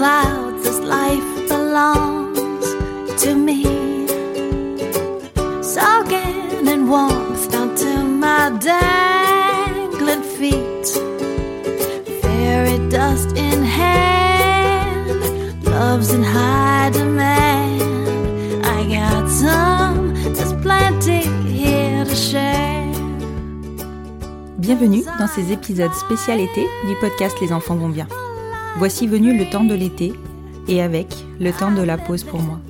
[0.00, 2.64] Clouds, this life belongs
[3.22, 3.60] to me.
[5.62, 7.92] Soaking in warmth down to
[8.24, 10.86] my dangling feet.
[12.22, 15.20] Fairy dust in hand,
[15.66, 17.82] love's in high demand.
[18.76, 21.20] I got some, there's plenty
[21.56, 22.88] here to share.
[24.56, 28.06] Bienvenue dans ces épisodes spécial été du podcast Les enfants vont bien.
[28.76, 30.12] Voici venu le temps de l'été
[30.68, 32.60] et avec le temps de la pause pour moi.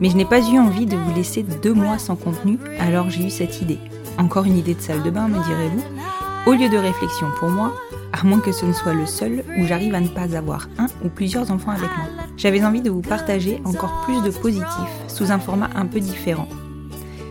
[0.00, 3.26] Mais je n'ai pas eu envie de vous laisser deux mois sans contenu, alors j'ai
[3.26, 3.78] eu cette idée.
[4.18, 7.74] Encore une idée de salle de bain, me direz-vous Au lieu de réflexion pour moi,
[8.12, 10.86] à moins que ce ne soit le seul où j'arrive à ne pas avoir un
[11.04, 12.06] ou plusieurs enfants avec moi.
[12.36, 14.68] J'avais envie de vous partager encore plus de positifs
[15.08, 16.48] sous un format un peu différent.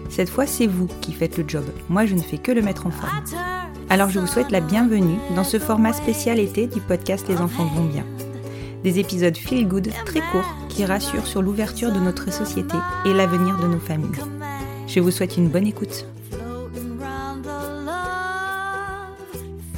[0.10, 1.64] Cette fois, c'est vous qui faites le job.
[1.90, 3.12] Moi, je ne fais que le mettre en forme.
[3.94, 7.68] Alors je vous souhaite la bienvenue dans ce format spécial été du podcast Les enfants
[7.76, 8.04] vont bien.
[8.84, 13.60] Des épisodes feel good très courts qui rassurent sur l'ouverture de notre société et l'avenir
[13.60, 14.20] de nos familles.
[14.88, 16.08] Je vous souhaite une bonne écoute.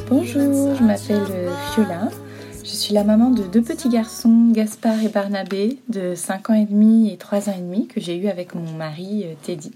[0.09, 2.07] Bonjour, je m'appelle euh, Fiola.
[2.63, 6.65] Je suis la maman de deux petits garçons, Gaspard et Barnabé, de 5 ans et
[6.65, 9.73] demi et 3 ans et demi, que j'ai eu avec mon mari euh, Teddy.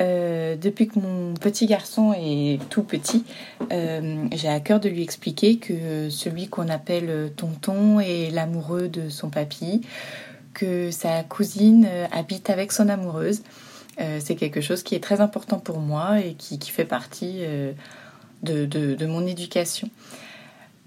[0.00, 3.24] Euh, depuis que mon petit garçon est tout petit,
[3.70, 9.08] euh, j'ai à cœur de lui expliquer que celui qu'on appelle tonton est l'amoureux de
[9.10, 9.82] son papy,
[10.54, 13.42] que sa cousine euh, habite avec son amoureuse.
[14.20, 17.42] C'est quelque chose qui est très important pour moi et qui, fait partie
[18.42, 19.90] de, mon éducation.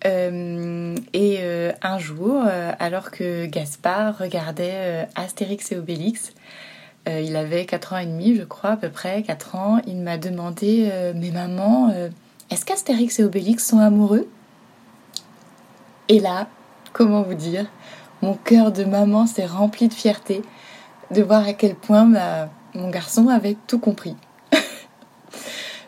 [0.04, 1.40] Et
[1.84, 2.44] un jour,
[2.80, 6.34] alors que Gaspard regardait Astérix et Obélix,
[7.08, 9.98] euh, il avait 4 ans et demi, je crois, à peu près, 4 ans, il
[9.98, 12.10] m'a demandé euh, Mais maman, euh,
[12.50, 14.28] est-ce qu'Astérix et Obélix sont amoureux?
[16.08, 16.48] Et là,
[16.94, 17.66] comment vous dire,
[18.22, 20.42] mon cœur de maman s'est rempli de fierté
[21.12, 22.10] de voir à quel point
[22.74, 24.16] mon garçon avait tout compris.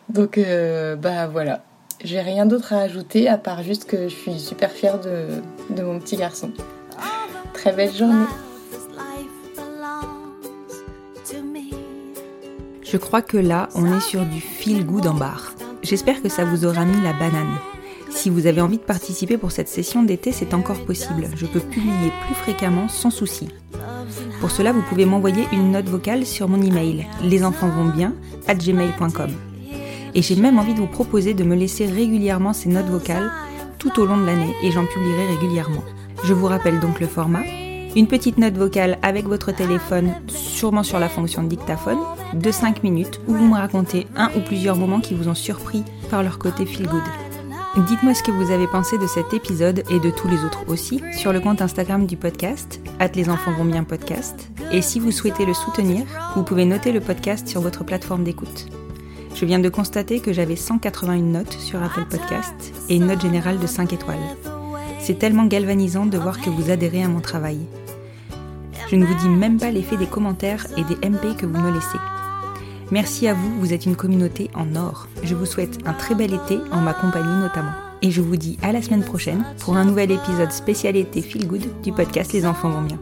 [0.10, 1.64] Donc, euh, bah voilà.
[2.04, 5.82] J'ai rien d'autre à ajouter à part juste que je suis super fière de, de
[5.82, 6.52] mon petit garçon.
[7.54, 8.26] Très belle journée.
[12.96, 15.54] Je crois que là, on est sur du feel good en bar.
[15.84, 17.58] J'espère que ça vous aura mis la banane.
[18.10, 21.28] Si vous avez envie de participer pour cette session d'été, c'est encore possible.
[21.36, 23.50] Je peux publier plus fréquemment sans souci.
[24.40, 28.14] Pour cela, vous pouvez m'envoyer une note vocale sur mon email lesenfantsvontsbien
[28.48, 29.32] gmail.com.
[30.14, 33.30] Et j'ai même envie de vous proposer de me laisser régulièrement ces notes vocales
[33.78, 35.84] tout au long de l'année et j'en publierai régulièrement.
[36.24, 37.44] Je vous rappelle donc le format.
[37.98, 40.14] Une petite note vocale avec votre téléphone,
[40.56, 42.00] sûrement sur la fonction dictaphone,
[42.34, 45.84] de 5 minutes où vous me racontez un ou plusieurs moments qui vous ont surpris
[46.10, 47.04] par leur côté feel good.
[47.88, 51.02] Dites-moi ce que vous avez pensé de cet épisode et de tous les autres aussi
[51.12, 54.50] sur le compte Instagram du podcast, at les enfants vont bien podcast.
[54.72, 56.06] Et si vous souhaitez le soutenir,
[56.36, 58.68] vous pouvez noter le podcast sur votre plateforme d'écoute.
[59.36, 63.60] Je viens de constater que j'avais 181 notes sur Apple Podcast et une note générale
[63.60, 64.18] de 5 étoiles.
[65.02, 67.60] C'est tellement galvanisant de voir que vous adhérez à mon travail.
[68.90, 71.74] Je ne vous dis même pas l'effet des commentaires et des MP que vous me
[71.74, 71.98] laissez.
[72.92, 75.08] Merci à vous, vous êtes une communauté en or.
[75.24, 77.72] Je vous souhaite un très bel été en ma compagnie notamment.
[78.02, 81.48] Et je vous dis à la semaine prochaine pour un nouvel épisode spécial été Feel
[81.48, 83.00] Good du podcast Les enfants vont bien.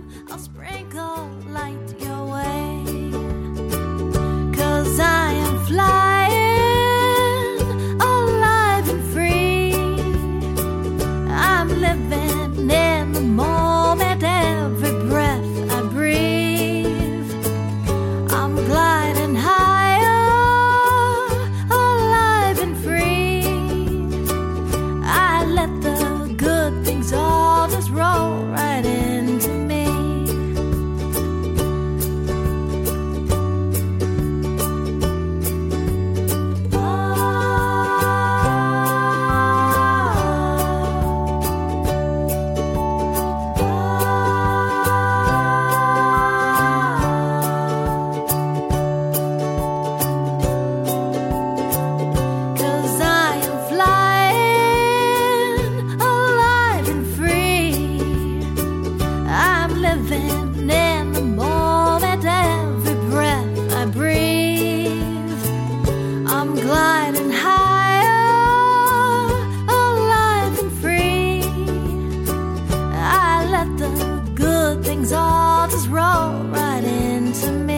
[75.04, 77.73] Things all just roll right into me.